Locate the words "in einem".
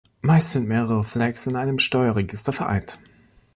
1.45-1.77